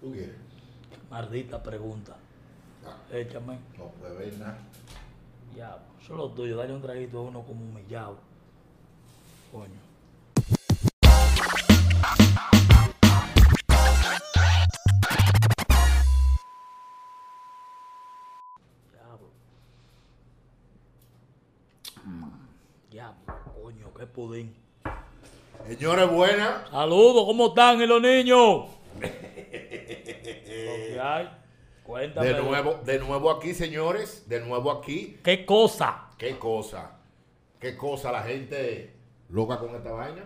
[0.00, 0.36] ¿Tú quieres?
[1.10, 2.16] Maldita pregunta.
[2.86, 3.58] Ah, Échame.
[3.76, 4.58] no puede ver nada.
[5.56, 6.56] Ya, eso es lo tuyo.
[6.56, 8.16] Dale un traguito a uno como humillado.
[9.52, 9.80] Coño.
[18.92, 19.28] Diablo.
[22.90, 24.54] Diablo, coño, qué pudín.
[25.66, 26.68] Señores, buenas.
[26.70, 28.66] Saludos, ¿cómo están y los niños?
[28.94, 31.28] Lo que hay.
[31.90, 32.28] Cuéntame.
[32.28, 34.28] De nuevo, de nuevo aquí, señores.
[34.28, 35.18] De nuevo aquí.
[35.24, 36.08] ¿Qué cosa?
[36.16, 36.92] ¿Qué cosa?
[37.58, 38.94] ¿Qué cosa la gente
[39.28, 40.22] loca con esta vaina?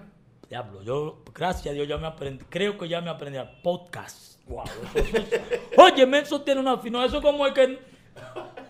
[0.50, 2.44] Diablo, yo, gracias a Dios, ya me aprendí.
[2.50, 4.38] Creo que ya me aprendí a podcast.
[4.46, 4.64] Wow,
[4.94, 5.36] eso, eso-
[5.82, 7.02] Óyeme, eso tiene una fino.
[7.02, 7.78] Eso como el que.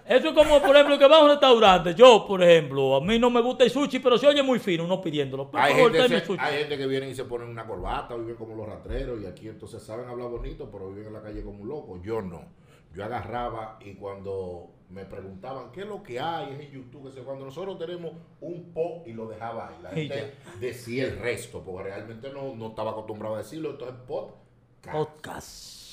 [0.07, 1.95] Eso es como, por ejemplo, que va a un restaurante.
[1.97, 4.85] Yo, por ejemplo, a mí no me gusta el sushi, pero se oye muy fino,
[4.85, 5.51] uno pidiéndolo.
[5.51, 6.39] Por Hay favor, gente, tráeme se- sushi.
[6.41, 9.49] hay gente que viene y se ponen una corbata, viven como los ratreros y aquí
[9.49, 12.01] entonces saben hablar bonito, pero viven en la calle como un loco.
[12.03, 12.43] Yo no.
[12.95, 17.21] Yo agarraba y cuando me preguntaban qué es lo que hay es en YouTube, que
[17.23, 19.77] cuando nosotros tenemos un po y lo dejaba ahí.
[19.83, 23.71] La gente decía el resto, porque realmente no, no estaba acostumbrado a decirlo.
[23.71, 24.93] Entonces, podcast.
[24.97, 25.85] Podcast.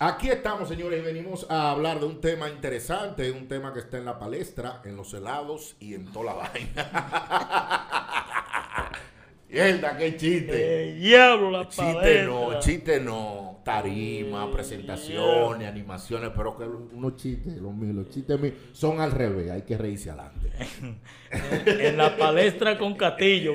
[0.00, 3.98] Aquí estamos, señores, y venimos a hablar de un tema interesante, un tema que está
[3.98, 6.88] en la palestra, en los helados y en toda la vaina.
[9.48, 10.90] Mierda, qué chiste.
[10.90, 12.24] Eh, diablo, la Chiste palestra.
[12.26, 13.47] no, chiste no.
[13.68, 19.50] Tarima, presentaciones, animaciones, pero que unos chistes, los míos, los chistes míos son al revés,
[19.50, 20.50] hay que reírse adelante.
[21.30, 23.52] en la palestra con Catillo.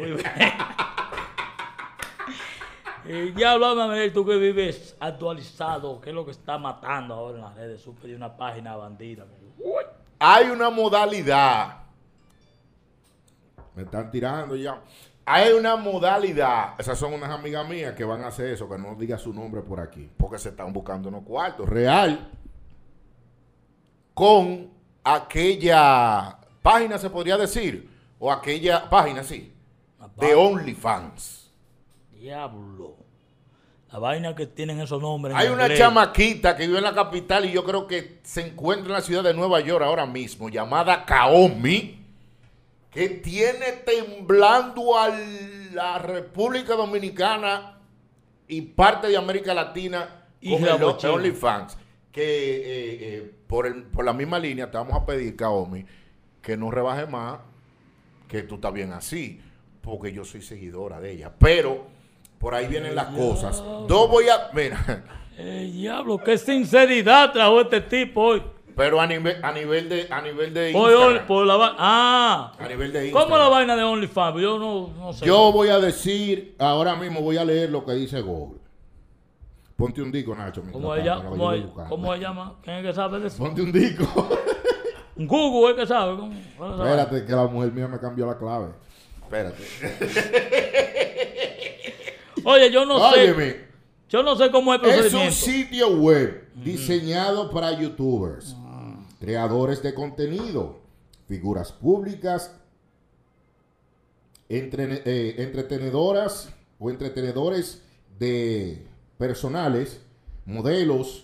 [3.06, 7.44] Y ya háblame, tú que vives actualizado, ¿qué es lo que está matando ahora en
[7.46, 7.82] las redes?
[7.82, 9.26] Supe de una página bandida.
[10.20, 11.86] Hay una modalidad.
[13.74, 14.80] Me están tirando ya.
[15.26, 16.80] Hay una modalidad.
[16.80, 19.62] Esas son unas amigas mías que van a hacer eso, que no diga su nombre
[19.62, 21.68] por aquí, porque se están buscando unos cuartos.
[21.68, 22.30] Real.
[24.14, 24.70] Con
[25.04, 27.90] aquella página, se podría decir.
[28.20, 29.54] O aquella página, sí.
[30.18, 31.52] De OnlyFans.
[32.12, 32.96] Diablo.
[33.92, 35.36] La vaina que tienen esos nombres.
[35.36, 38.94] Hay una chamaquita que vive en la capital y yo creo que se encuentra en
[38.94, 42.03] la ciudad de Nueva York ahora mismo, llamada Kaomi,
[42.94, 45.10] que tiene temblando a
[45.74, 47.80] la República Dominicana
[48.48, 50.84] y parte de América Latina Y con el.
[50.84, 51.78] OnlyFans.
[52.12, 55.86] Que eh, eh, por, el- por la misma línea te vamos a pedir, Kaomi,
[56.42, 57.40] que no rebaje más,
[58.28, 59.42] que tú estás bien así,
[59.82, 61.32] porque yo soy seguidora de ella.
[61.40, 61.88] Pero
[62.38, 63.62] por ahí vienen las cosas.
[63.62, 64.50] No voy a.
[64.54, 65.04] Mira.
[65.36, 68.44] Eh, diablo, qué sinceridad trajo este tipo hoy.
[68.76, 72.92] Pero a nivel, a nivel de a nivel de Instagram, por la Ah, a nivel
[72.92, 74.42] de ¿cómo la vaina de OnlyFans?
[74.42, 75.26] Yo no, no sé.
[75.26, 78.60] yo voy a decir ahora mismo voy a leer lo que dice Google.
[79.76, 80.62] Ponte un disco, Nacho.
[80.72, 82.56] ¿Cómo tanto, ella, que cómo, ella- se llama?
[82.64, 83.38] ¿Quién es que sabe de eso?
[83.38, 84.06] Ponte un disco.
[85.16, 86.16] Google es que sabe.
[86.18, 86.34] ¿Cómo?
[86.58, 86.90] ¿Cómo sabe?
[86.90, 88.70] Espérate, que la mujer mía me cambió la clave.
[89.22, 89.64] Espérate.
[92.46, 93.20] Oye, yo no sé.
[93.22, 93.56] Óyeme,
[94.10, 98.56] Yo no sé cómo es el es un sitio web diseñado para youtubers,
[99.24, 100.82] creadores de contenido,
[101.30, 102.54] figuras públicas,
[104.50, 107.82] eh, entretenedoras o entretenedores
[108.20, 108.86] de
[109.18, 110.02] personales,
[110.46, 111.24] modelos,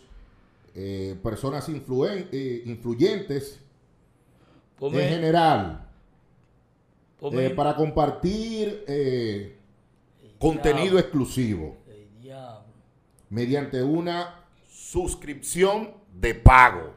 [0.76, 3.60] eh, personas influen- eh, influyentes
[4.78, 5.86] Pues en general,
[7.32, 8.86] pues para compartir
[10.38, 11.76] contenido exclusivo
[13.30, 16.94] mediante una suscripción de pago.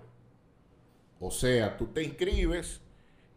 [1.24, 2.80] O sea, tú te inscribes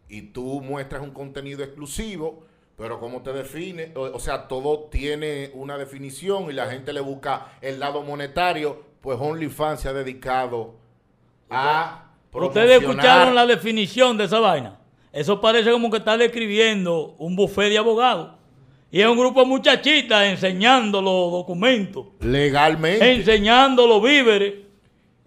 [0.08, 2.44] y tú muestras un contenido exclusivo,
[2.76, 7.00] pero como te define, o, o sea, todo tiene una definición y la gente le
[7.00, 10.74] busca el lado monetario, pues OnlyFans se ha dedicado
[11.48, 12.02] a
[12.32, 14.80] Ustedes escucharon la definición de esa vaina.
[15.12, 18.32] Eso parece como que está describiendo un buffet de abogados.
[18.90, 23.12] Y es un grupo de muchachitas enseñando los documentos, legalmente.
[23.12, 24.65] enseñando los víveres.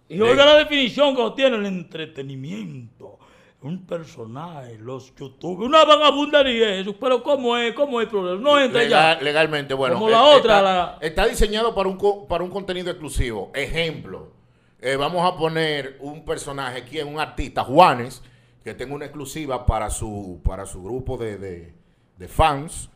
[0.09, 3.17] Y oiga la definición que tiene el entretenimiento.
[3.61, 6.95] Un personaje, los youtubers, una vagabundería eso.
[6.97, 7.73] Pero ¿cómo es?
[7.73, 8.41] ¿Cómo es el problema?
[8.41, 9.21] No entra Legal- ya.
[9.23, 9.95] legalmente, bueno.
[9.95, 13.51] Como la eh, otra, Está, la- está diseñado para un, para un contenido exclusivo.
[13.53, 14.31] Ejemplo,
[14.79, 18.23] eh, vamos a poner un personaje, quien un artista, Juanes,
[18.63, 21.73] que tenga una exclusiva para su, para su grupo de, de,
[22.17, 22.89] de fans,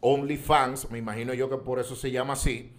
[0.00, 2.72] OnlyFans, me imagino yo que por eso se llama así.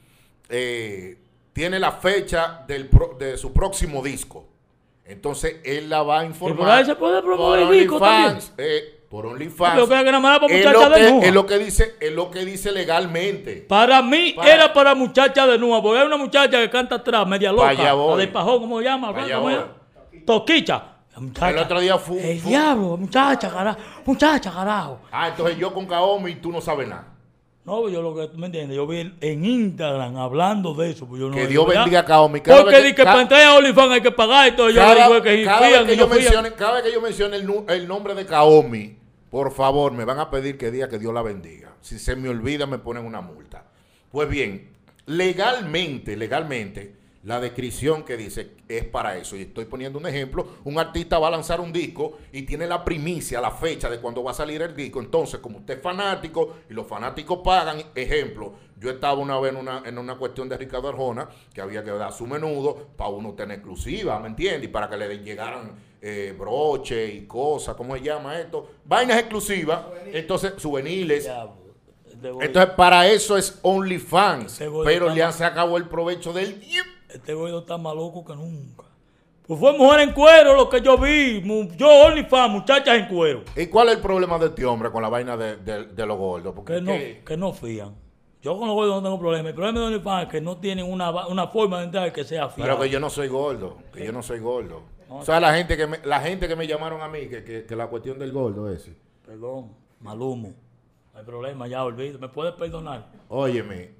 [0.50, 1.18] eh,
[1.56, 4.46] tiene la fecha del pro- de su próximo disco.
[5.06, 6.86] Entonces él la va a informar.
[6.86, 8.54] se puede promover por el disco OnlyFans.
[8.57, 9.75] Eh, por OnlyFans.
[9.78, 11.28] Nada es, lo que, desnudas.
[11.30, 13.66] es lo que dice, es lo que dice legalmente.
[13.69, 17.25] Para mí Para- era para muchacha de nuevo, porque hay una muchacha que canta atrás,
[17.25, 17.68] media loca.
[18.12, 19.13] La de Pajón, ¿cómo se llama?
[20.25, 20.84] Toquicha.
[21.18, 21.50] Muchacha.
[21.51, 23.80] El otro día fue- El diablo, muchacha, carajo.
[24.06, 25.00] Muchacha, carajo.
[25.10, 27.14] Ah, entonces yo con Kaomi y tú no sabes nada.
[27.65, 31.07] No, yo lo que tú me entiendes, yo vi en Instagram hablando de eso.
[31.07, 32.39] pues yo no Que Dios bendiga a Kaomi.
[32.41, 34.69] Cada Porque que- di que ca- para entrar a OnlyFans hay que pagar y todo.
[34.69, 37.38] Yo Cada, digo que cada fían vez que yo mencione, cada vez que yo mencione
[37.38, 38.97] el, el nombre de Kaomi,
[39.31, 41.73] por favor, me van a pedir que diga que Dios la bendiga.
[41.81, 43.63] Si se me olvida, me ponen una multa.
[44.12, 44.69] Pues bien,
[45.07, 46.94] legalmente, legalmente,
[47.25, 49.36] la descripción que dice es para eso.
[49.36, 50.48] Y estoy poniendo un ejemplo.
[50.63, 54.24] Un artista va a lanzar un disco y tiene la primicia, la fecha de cuando
[54.24, 55.00] va a salir el disco.
[55.00, 59.57] Entonces, como usted es fanático y los fanáticos pagan, ejemplo, yo estaba una vez en
[59.57, 63.33] una, en una cuestión de Ricardo Arjona que había que dar su menudo para uno
[63.33, 64.66] tener exclusiva, ¿me entiendes?
[64.66, 68.69] Y para que le llegaran eh, broche y cosas, ¿cómo se llama esto?
[68.86, 69.80] Vainas exclusivas,
[70.13, 70.54] entonces
[72.07, 74.60] este güey- Entonces, para eso es OnlyFans.
[74.86, 75.33] Pero han mal.
[75.33, 76.62] sacado el provecho del...
[77.15, 78.83] Este gordo está más loco que nunca.
[79.47, 81.41] Pues fue mujer en cuero lo que yo vi.
[81.77, 83.44] Yo, OnlyFans, muchachas en cuero.
[83.56, 86.17] ¿Y cuál es el problema de este hombre con la vaina de, de- de los
[86.17, 86.53] gordos?
[86.56, 86.91] Porque Que no,
[87.25, 87.94] que no fían.
[88.41, 89.50] Yo con los gordos no tengo problema.
[89.50, 92.50] El problema de OnlyFans es que no tienen una, una forma de entrar que sea
[92.50, 92.73] fiable.
[92.73, 94.81] Pero que yo no soy gordo, que yo no soy gordo.
[95.09, 97.65] O sea, la gente que me, la gente que me llamaron a mí, que, que,
[97.65, 98.95] que la cuestión del gordo ese.
[99.25, 100.53] Perdón, malumo.
[101.13, 102.17] No hay problema, ya olvido.
[102.19, 103.07] ¿Me puedes perdonar?
[103.29, 103.91] Óyeme,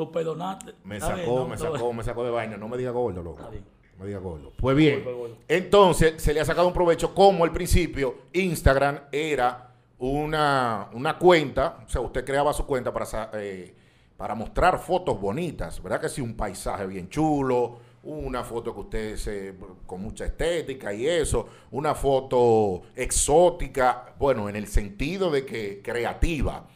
[0.00, 0.72] Tú perdonaste.
[0.82, 2.56] me sacó, me sacó, me sacó de vaina.
[2.56, 3.42] No me diga gordo, loco.
[3.42, 3.50] No
[3.98, 4.50] me diga gordo.
[4.56, 5.04] Pues bien,
[5.46, 11.80] entonces se le ha sacado un provecho como al principio Instagram era una, una cuenta,
[11.84, 13.74] o sea, usted creaba su cuenta para, eh,
[14.16, 16.22] para mostrar fotos bonitas, ¿verdad que sí?
[16.22, 19.54] Un paisaje bien chulo, una foto que usted se,
[19.84, 26.66] con mucha estética y eso, una foto exótica, bueno, en el sentido de que creativa.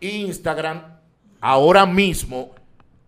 [0.00, 0.95] Instagram,
[1.40, 2.50] ahora mismo,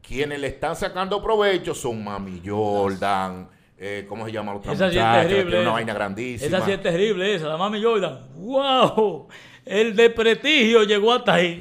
[0.02, 4.90] quienes le están sacando provecho son Mami Jordan, eh, ¿cómo se llama la otra Esa
[4.90, 5.22] sí es muchacha?
[5.22, 5.44] terrible.
[5.50, 6.56] tiene una vaina grandísima.
[6.56, 7.48] Esa sí es terrible, esa.
[7.48, 8.18] La mami Jordan.
[8.36, 9.28] ¡Wow!
[9.64, 11.60] El de prestigio llegó hasta ahí.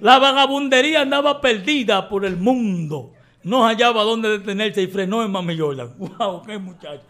[0.00, 3.12] La vagabundería andaba perdida por el mundo.
[3.42, 5.94] No hallaba dónde detenerse y frenó en mami Jordan.
[5.98, 6.42] ¡Wow!
[6.46, 7.02] ¡Qué muchacha!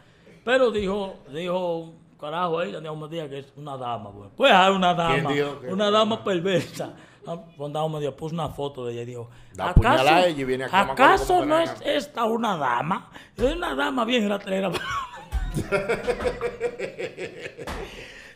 [0.44, 4.10] Pero dijo, dijo, carajo, ella Dios me diga que es una dama.
[4.10, 5.58] Pues, pues hay una ¿Quién dama.
[5.70, 6.94] Una dama perversa.
[7.26, 10.26] Ah, Juan Dama me dio, puso una foto de ella y dijo, La apuñala a
[10.26, 13.10] ella y viene a ¿acaso no es gana?" esta una dama?
[13.36, 14.70] Es una dama bien ratrera.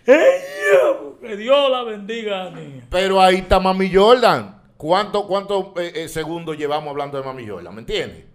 [0.07, 1.15] ¡Ey, Dios!
[1.25, 2.85] Que Dios la bendiga, niña.
[2.91, 4.61] Pero ahí está Mami Jordan.
[4.77, 5.73] ¿Cuántos cuánto,
[6.09, 7.75] segundos llevamos hablando de Mami Jordan?
[7.75, 8.34] ¿Me entiendes?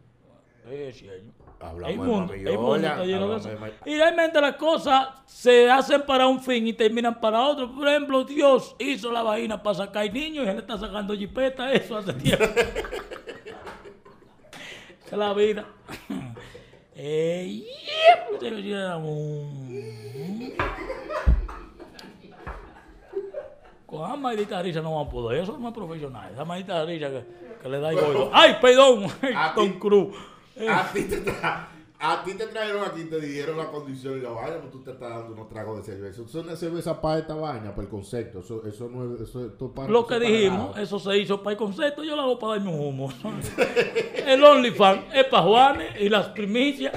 [0.69, 1.31] Sí, sí, hay-
[1.62, 3.50] Hablamos hay de mundo, mundo está lleno de hablamos eso.
[3.50, 7.74] de Mami- Y realmente las cosas se hacen para un fin y terminan para otro.
[7.75, 11.98] Por ejemplo, Dios hizo la vaina para sacar niños y él está sacando jipeta, eso
[11.98, 12.45] hace tiempo.
[12.45, 12.62] Esa
[15.12, 15.66] es la vida.
[17.01, 17.63] Eh,
[18.42, 19.48] llevamos.
[23.86, 25.42] Con esa maldita risa no vamos a poder.
[25.44, 26.30] Eso es más profesional.
[26.33, 27.24] Esa maldita risa que,
[27.62, 28.30] que le da el gordo.
[28.33, 29.07] ¡Ay, perdón!
[29.56, 29.65] Tom.
[29.69, 29.80] Eh,
[30.68, 31.68] A ti, te tra-
[32.02, 34.92] a ti te trajeron aquí, te dijeron la condición y la vaina, pero tú te
[34.92, 36.22] estás dando unos tragos de cerveza.
[36.26, 38.40] Eso no es cerveza para esta vaina, para el concepto.
[38.40, 39.22] Eso, eso no es.
[39.22, 42.40] Eso, esto para, Lo que dijimos, eso se hizo para el concepto, yo lo hago
[42.40, 43.14] para darme un humo.
[44.26, 46.94] El OnlyFans es para Juanes y las primicias.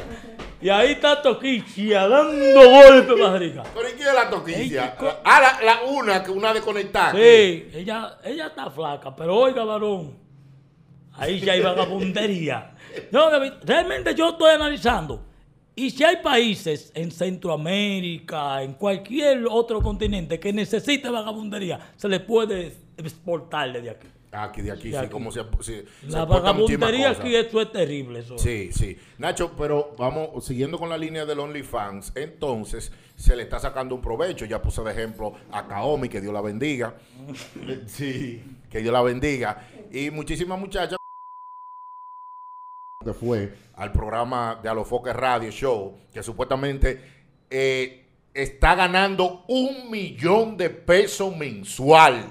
[0.60, 3.64] Y ahí está Toquichia dando golpes para rica.
[3.74, 4.96] ¿Pero y quién es la toquicia?
[5.24, 7.10] Ah, la, la una, que una desconectada.
[7.12, 10.16] Sí, ella, ella está flaca, pero oiga, varón,
[11.14, 12.74] ahí ya hay vagabundería.
[13.10, 15.24] No, David, realmente yo estoy analizando.
[15.74, 22.20] Y si hay países en Centroamérica, en cualquier otro continente que necesite vagabundería, se le
[22.20, 24.08] puede exportar desde aquí.
[24.34, 25.10] Aquí, de aquí, De sí, aquí.
[25.10, 28.20] como se, se, se La muchísimas vagabundería aquí, esto es terrible.
[28.20, 28.38] Eso.
[28.38, 28.96] Sí, sí.
[29.18, 34.00] Nacho, pero vamos, siguiendo con la línea del OnlyFans, entonces se le está sacando un
[34.00, 34.46] provecho.
[34.46, 36.94] Ya puse de ejemplo a Kaomi, que Dios la bendiga.
[37.86, 38.42] Sí.
[38.70, 39.68] Que Dios la bendiga.
[39.90, 40.96] Y muchísimas muchachas
[43.04, 47.00] que fue al programa de Alofoque Radio Show, que supuestamente
[47.50, 52.24] eh, está ganando un millón de pesos mensual.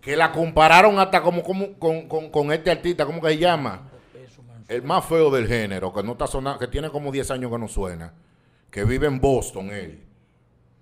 [0.00, 3.88] Que la compararon hasta como, con, con- con este artista, ¿cómo que se llama?
[4.68, 7.58] El más feo del género, que no está sonando, que tiene como 10 años que
[7.58, 8.12] no suena,
[8.70, 10.02] que vive en Boston él.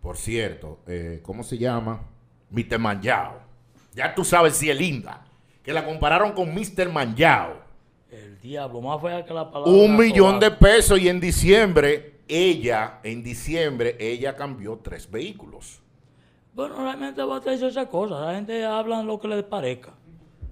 [0.00, 2.00] Por cierto, eh, ¿cómo se llama?
[2.50, 2.78] Mr.
[2.78, 3.40] Manjao.
[3.92, 5.25] Ya tú sabes si es linda.
[5.71, 6.89] Que la compararon con Mr.
[6.89, 7.53] Manjao.
[8.11, 9.71] El diablo, más fea que la palabra.
[9.71, 15.81] Un millón de pesos y en diciembre, ella, en diciembre, ella cambió tres vehículos.
[16.55, 18.21] Bueno, realmente va a hacer esas cosas.
[18.21, 19.93] La gente habla lo que les parezca.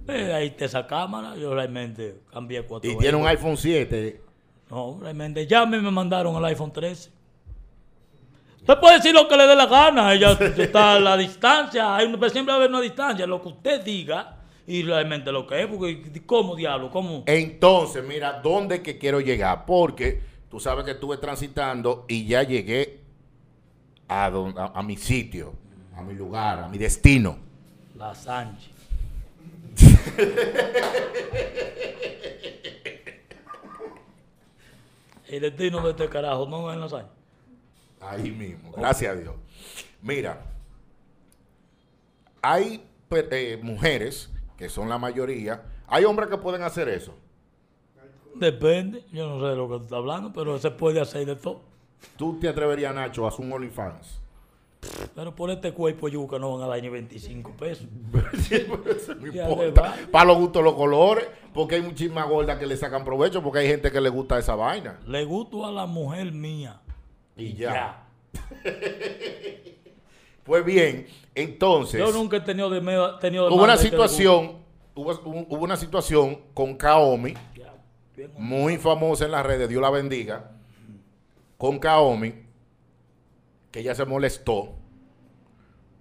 [0.06, 1.34] Eh, ahí está esa cámara.
[1.34, 4.22] Yo realmente cambié cuatro Y tiene un iPhone 7.
[4.70, 7.10] No, realmente ya me, me mandaron el iPhone 13.
[8.60, 10.14] Usted puede decir lo que le dé la gana.
[10.14, 11.96] Ella está a la distancia.
[11.96, 13.26] Hay siempre va a haber una distancia.
[13.26, 14.37] Lo que usted diga
[14.68, 15.66] y realmente lo que es.
[15.66, 16.90] Porque, ¿cómo diablo?
[16.90, 17.24] ¿Cómo?
[17.26, 19.64] Entonces, mira, ¿dónde que quiero llegar?
[19.64, 20.20] Porque
[20.50, 23.00] tú sabes que estuve transitando y ya llegué
[24.06, 25.54] a, don- a, a mi sitio,
[25.96, 27.38] a mi lugar, a mi destino.
[27.96, 28.70] La Sánchez.
[35.28, 37.10] El destino de este carajo no es en la Sánchez.
[38.00, 39.34] Ahí mismo, gracias a Dios.
[40.00, 40.40] Mira,
[42.40, 47.14] hay eh, mujeres, que son la mayoría, hay hombres que pueden hacer eso.
[48.34, 49.04] Depende.
[49.12, 51.62] Yo no sé de lo que tú estás hablando, pero se puede hacer de todo.
[52.16, 54.20] ¿Tú te atreverías, Nacho, a hacer un OnlyFans?
[55.14, 57.86] Pero por este cuerpo yuca no van a dar ni 25 pesos.
[58.50, 59.96] Eso no Ya importa.
[60.10, 63.68] Para los gustos los colores, porque hay muchísimas gordas que le sacan provecho, porque hay
[63.68, 64.98] gente que le gusta esa vaina.
[65.06, 66.80] Le gusto a la mujer mía.
[67.36, 68.04] Y ya.
[70.48, 73.90] Pues bien, entonces, Yo nunca he tenido de medio, tenido hubo una de le guste.
[73.90, 74.56] situación,
[74.94, 77.34] hubo, hubo una situación con Kaomi,
[78.38, 80.52] muy famosa en las redes, Dios la bendiga,
[81.58, 82.32] con Kaomi,
[83.70, 84.74] que ella se molestó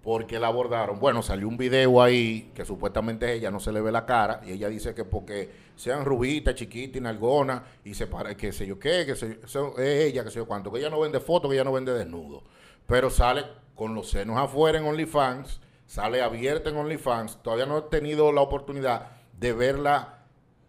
[0.01, 0.98] porque la abordaron.
[1.01, 4.51] Bueno, salió un video ahí que supuestamente ella no se le ve la cara y
[4.54, 8.80] ella dice que porque sean rubitas, chiquitas y nalgona y se para, que sé yo
[8.80, 9.13] qué, que
[9.46, 11.74] son- es ella, que sé yo cuánto, que ella no vende fotos, que ella no
[11.74, 12.44] vende desnudo.
[12.88, 13.44] Pero sale
[13.77, 17.41] con los senos afuera en OnlyFans, sale abierta en OnlyFans.
[17.41, 20.25] Todavía no he tenido la oportunidad de verla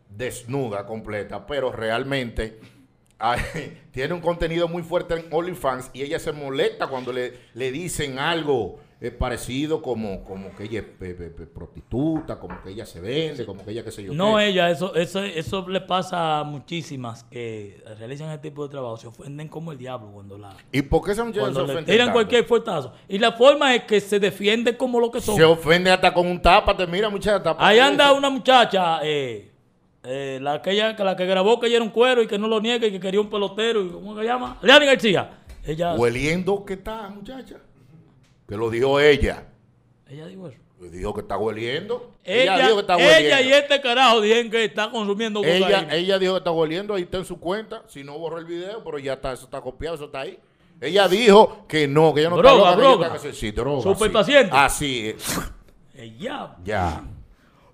[0.08, 2.60] desnuda completa, pero realmente
[3.90, 8.18] tiene un contenido muy fuerte en OnlyFans y ella se molesta cuando le, le dicen
[8.18, 12.84] algo eh, parecido como, como que ella es pe- pe- pe- prostituta, como que ella
[12.84, 14.12] se vende, como que ella qué sé yo.
[14.12, 14.48] No qué.
[14.48, 18.96] ella, eso, eso, eso le pasa a muchísimas que realizan este tipo de trabajo.
[18.96, 21.82] Se ofenden como el diablo cuando la ¿Y por qué esa muchacha se ofende?
[21.84, 22.12] tiran tanto?
[22.14, 22.92] cualquier fuertazo.
[23.08, 25.36] Y la forma es que se defiende como lo que son.
[25.36, 29.52] Se ofende hasta con un tápate, mira muchacha, Ahí anda una muchacha, eh,
[30.02, 32.48] eh, la, que ella- la que grabó que ella era un cuero y que no
[32.48, 33.80] lo niega y que quería un pelotero.
[33.84, 34.58] Y, ¿Cómo se llama?
[34.60, 35.38] Leani García.
[35.64, 37.58] Ella, Hueliendo que está, muchacha.
[38.48, 39.44] Que lo dijo ella.
[40.08, 40.58] ella dijo eso.
[40.80, 42.14] Dijo que está hueliendo.
[42.24, 43.48] Ella, dijo que está ella hueliendo.
[43.48, 47.18] y este carajo dijeron que está consumiendo Ella, ella dijo que está hueliendo, ahí está
[47.18, 47.82] en su cuenta.
[47.88, 50.38] Si no borró el video, pero ya está, eso está copiado, eso está ahí.
[50.80, 53.22] Ella dijo que no, que ella no Droga, está loca, ella droga.
[53.22, 53.82] que sí, droga.
[53.82, 54.50] Superpaciente.
[54.52, 54.56] sí.
[54.56, 55.40] Así es.
[55.94, 56.56] Ella.
[56.64, 57.02] Ya.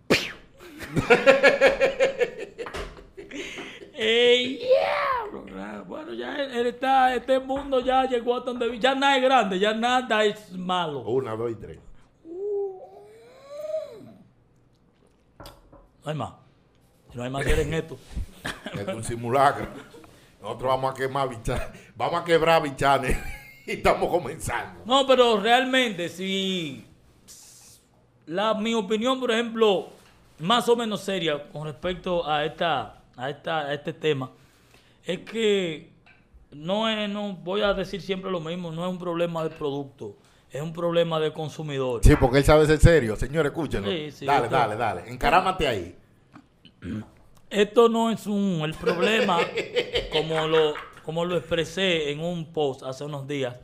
[4.05, 4.61] ¡Ey.
[5.87, 8.79] Bueno, ya está, este mundo ya llegó hasta donde...
[8.79, 11.01] Ya nada es grande, ya nada es malo.
[11.01, 11.79] Una, dos y tres.
[16.05, 16.33] No hay más.
[17.11, 17.97] Si no hay más, quieren esto.
[18.75, 19.69] Esto es un simulacro.
[20.43, 21.69] Nosotros vamos a quemar bichanes.
[21.97, 23.17] Vamos a quebrar bichanes.
[23.67, 24.83] y estamos comenzando.
[24.85, 26.87] No, pero realmente, si...
[28.27, 29.89] La, mi opinión, por ejemplo,
[30.41, 34.31] más o menos seria con respecto a esta, a esta, a este tema,
[35.05, 35.91] es que
[36.53, 40.17] no es, no voy a decir siempre lo mismo, no es un problema de producto,
[40.51, 42.01] es un problema de consumidor.
[42.05, 43.17] Sí, porque él sabe ser serio.
[43.17, 43.91] Señor, escúchenlo.
[43.91, 45.11] Sí, sí, dale, dale, dale.
[45.11, 45.97] Encarámate ahí.
[47.51, 49.39] Esto no es un el problema,
[50.13, 53.57] como lo, como lo expresé en un post hace unos días.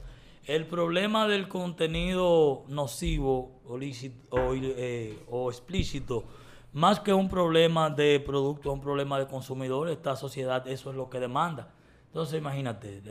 [0.46, 6.24] El problema del contenido nocivo o, lícito, o, eh, o explícito,
[6.72, 11.10] más que un problema de producto, un problema de consumidor, esta sociedad eso es lo
[11.10, 11.72] que demanda.
[12.06, 13.02] Entonces imagínate,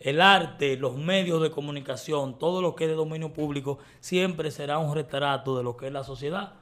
[0.00, 4.78] el arte, los medios de comunicación, todo lo que es de dominio público, siempre será
[4.78, 6.54] un retrato de lo que es la sociedad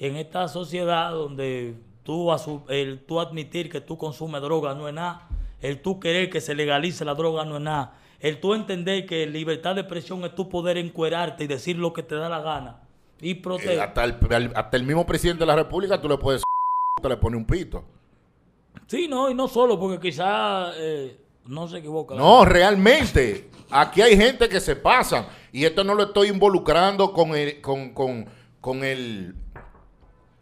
[0.00, 2.30] en esta sociedad donde tú,
[2.68, 5.28] el tú admitir que tú consumes droga no es nada,
[5.60, 9.26] el tú querer que se legalice la droga no es nada, el tú entender que
[9.26, 12.80] libertad de expresión es tu poder encuerarte y decir lo que te da la gana
[13.20, 13.80] y Eh, proteger.
[13.80, 16.42] hasta, el, hasta el mismo presidente de la República tú le puedes
[17.02, 17.84] te le pone un pito.
[18.86, 20.74] sí, no, y no solo, porque quizás
[21.46, 22.14] no se equivoca.
[22.14, 23.48] No, realmente.
[23.70, 25.26] Aquí hay gente que se pasan.
[25.52, 28.26] Y esto no lo estoy involucrando con el, con, con,
[28.60, 29.34] con el,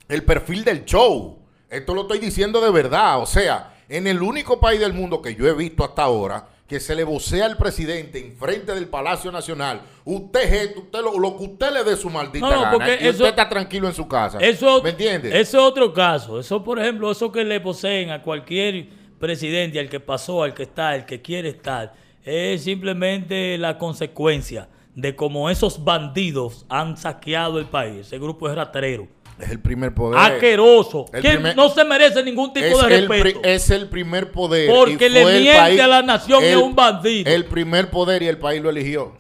[0.08, 1.38] el perfil del show.
[1.70, 3.20] Esto lo estoy diciendo de verdad.
[3.20, 6.80] O sea, en el único país del mundo que yo he visto hasta ahora que
[6.80, 11.44] se le vocea al presidente en frente del Palacio Nacional, usted usted lo, lo que
[11.44, 14.06] usted le dé su maldita No, gana, porque y eso- usted está tranquilo en su
[14.06, 14.38] casa.
[14.38, 15.34] Eso, ¿Me entiendes?
[15.34, 16.38] Eso es otro caso.
[16.38, 18.86] Eso, por ejemplo, eso que le poseen a cualquier
[19.18, 24.68] presidente, al que pasó, al que está, al que quiere estar, es simplemente la consecuencia
[24.94, 28.00] de cómo esos bandidos han saqueado el país.
[28.08, 29.08] Ese grupo es ratrero.
[29.38, 30.18] Es el primer poder.
[30.18, 31.06] Asqueroso.
[31.12, 33.40] el Que primer- no se merece ningún tipo de el, respeto.
[33.44, 34.68] es el primer poder.
[34.68, 37.30] Porque le el miente país- a la nación y es el- un bandido.
[37.30, 39.16] El primer poder y el país lo eligió.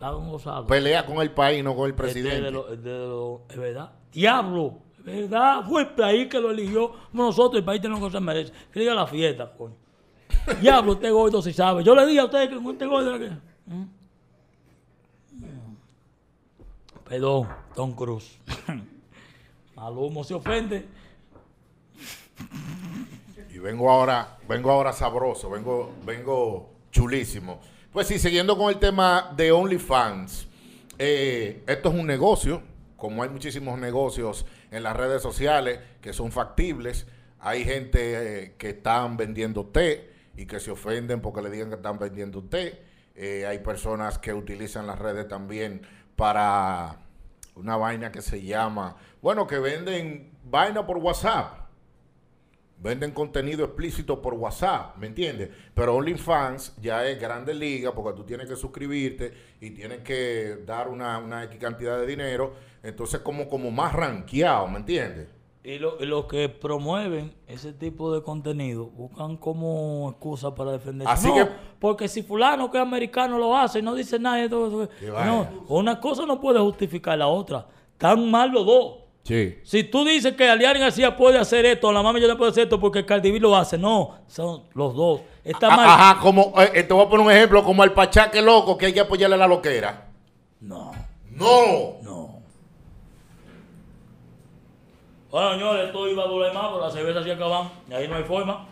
[0.66, 2.40] Pelea con el país, no con el presidente.
[2.40, 3.92] de lo- de lo- es verdad.
[4.12, 4.78] Diablo.
[4.98, 5.64] Es verdad.
[5.68, 6.92] Fue el país que lo eligió.
[7.12, 8.52] Nosotros, el país tiene lo que se merece.
[8.72, 9.76] Que diga la fiesta, coño.
[10.60, 11.84] Diablo, este gordo si sabe.
[11.84, 13.30] Yo le dije a ustedes que este gordo que.
[13.66, 13.84] ¿Mm?
[17.08, 18.38] Perdón, Tom Cruz.
[19.78, 20.84] Malumo se ofende.
[23.54, 27.60] Y vengo ahora, vengo ahora sabroso, vengo, vengo chulísimo.
[27.92, 30.48] Pues sí, siguiendo con el tema de OnlyFans.
[30.98, 32.60] eh, esto es un negocio,
[32.96, 37.06] como hay muchísimos negocios en las redes sociales que son factibles.
[37.38, 41.76] Hay gente eh, que están vendiendo té y que se ofenden porque le digan que
[41.76, 42.82] están vendiendo té.
[43.14, 45.82] Eh, hay personas que utilizan las redes también
[46.16, 46.98] para
[47.58, 51.66] una vaina que se llama, bueno, que venden vaina por WhatsApp.
[52.80, 55.50] Venden contenido explícito por WhatsApp, ¿me entiendes?
[55.74, 60.86] Pero OnlyFans ya es grande liga porque tú tienes que suscribirte y tienes que dar
[60.86, 62.54] una, una X cantidad de dinero.
[62.84, 65.26] Entonces, como, como más rankeado, ¿me entiendes?
[65.64, 71.12] Y lo- y los que promueven ese tipo de contenido buscan como excusa para defenderse.
[71.12, 71.48] Así no, que-
[71.80, 76.24] porque si fulano que es americano lo hace y no dice nada, no, una cosa
[76.26, 77.66] no puede justificar la otra.
[77.98, 78.94] Tan mal los dos.
[79.24, 79.56] Sí.
[79.62, 82.62] Si tú dices que Alián García puede hacer esto, la mami yo no puede hacer
[82.62, 85.20] esto porque Cardi B lo hace, no, son los dos.
[85.44, 85.86] Está mal.
[85.86, 88.94] Ajá, como, eh, te voy a poner un ejemplo, como al pachaque loco que hay
[88.94, 90.08] que apoyarle a la loquera.
[90.60, 90.92] No,
[91.30, 91.98] No.
[92.02, 92.27] no.
[95.30, 98.16] Bueno, señores, esto iba a doler más, pero las cervezas se acaban y ahí no
[98.16, 98.66] hay forma.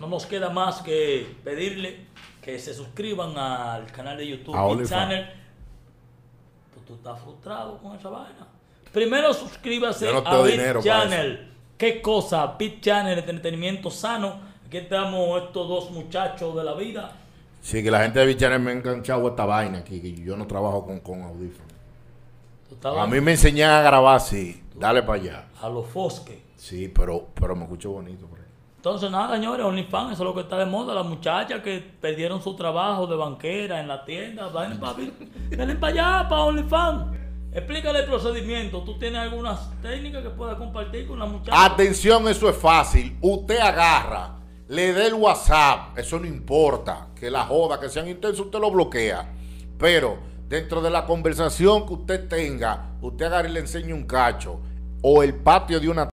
[0.00, 2.06] No nos queda más que pedirle
[2.42, 4.84] que se suscriban al canal de YouTube A.
[4.84, 5.26] Channel.
[6.74, 8.48] Pues tú estás frustrado con esa vaina.
[8.92, 11.52] Primero suscríbase no a para Channel.
[11.78, 12.56] ¿Qué cosa?
[12.58, 14.40] Big Channel, entretenimiento sano.
[14.66, 17.12] Aquí estamos estos dos muchachos de la vida.
[17.64, 20.46] Sí, que la gente de Bichanes me ha enganchado esta vaina aquí, que yo no
[20.46, 21.73] trabajo con, con audífonos.
[22.82, 25.46] A mí me enseñan a grabar así, dale para allá.
[25.60, 26.38] a los fosques.
[26.56, 28.44] Sí, pero, pero me escucho bonito por ahí.
[28.76, 30.94] Entonces, nada, señores, OnlyFans, eso es lo que está de moda.
[30.94, 34.96] Las muchachas que perdieron su trabajo de banquera en la tienda, vayan para
[35.88, 37.16] allá, para OnlyFans.
[37.52, 38.82] Explícale el procedimiento.
[38.82, 41.64] ¿Tú tienes algunas técnicas que puedas compartir con la muchacha?
[41.64, 43.16] Atención, eso es fácil.
[43.20, 47.08] Usted agarra, le dé el WhatsApp, eso no importa.
[47.14, 49.32] Que la joda, que sean intensos, usted lo bloquea.
[49.78, 54.60] Pero dentro de la conversación que usted tenga, usted agarra y le enseña un cacho
[55.02, 56.08] o el patio de una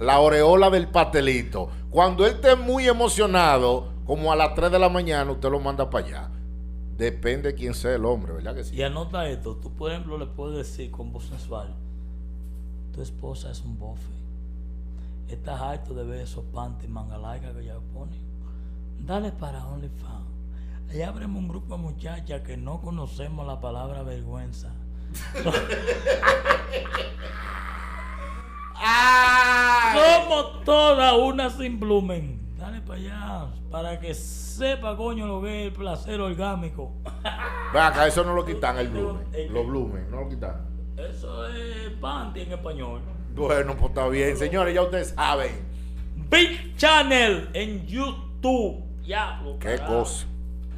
[0.00, 1.68] la oreola del pastelito.
[1.90, 5.88] Cuando él esté muy emocionado, como a las 3 de la mañana, usted lo manda
[5.88, 6.30] para allá.
[6.96, 8.76] Depende de quién sea el hombre, ¿verdad que sí?
[8.76, 9.56] Y anota esto.
[9.56, 11.74] Tú, por ejemplo, le puedes decir con voz sensual:
[12.92, 14.12] Tu esposa es un bofe.
[15.28, 18.16] Estás harto de ver esos panties manga larga que ella pone.
[18.98, 20.33] Dale para OnlyFans.
[20.90, 24.72] Ahí abrimos un grupo de muchachas que no conocemos la palabra vergüenza.
[29.94, 32.40] Somos todas una sin blumen.
[32.58, 36.92] Dale para allá, para que sepa, coño, lo que es el placer orgánico.
[37.72, 39.26] Ve acá, eso no lo quitan el blumen.
[39.32, 39.52] ¿El qué?
[39.52, 40.66] Los blumen, no lo quitan.
[40.96, 43.00] Eso es panty en español.
[43.34, 44.36] Bueno, pues está bien.
[44.36, 45.52] Señores, ya ustedes saben.
[46.30, 48.82] Big Channel en YouTube.
[49.02, 49.58] Diablo.
[49.58, 50.26] Qué cosa.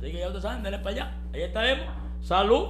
[0.06, 1.14] Así ya ustedes saben, denle para allá.
[1.34, 1.86] Ahí estaremos.
[2.20, 2.68] Salud.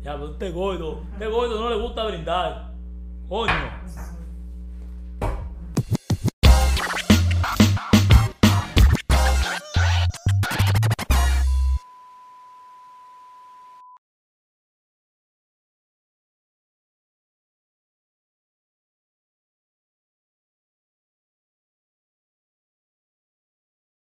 [0.00, 1.02] Diablo, este gordo.
[1.12, 2.72] Este gordo no le gusta brindar.
[3.28, 3.52] Coño.